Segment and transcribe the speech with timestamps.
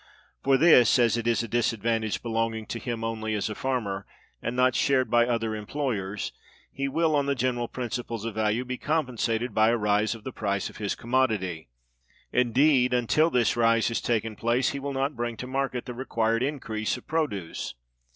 [0.43, 4.07] For this, as it is a disadvantage belonging to him only as a farmer,
[4.41, 6.33] and not shared by other employers,
[6.71, 10.33] he will, on the general principles of value, be compensated by a rise of the
[10.33, 11.69] price of his commodity;
[12.33, 16.41] indeed, until this rise has taken place, he will not bring to market the required
[16.41, 17.75] increase of produce.